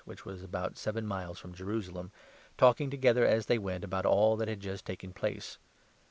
[0.03, 2.11] which was about seven miles from Jerusalem,
[2.57, 5.59] talking together, as they went, about all that had just taken 14 place.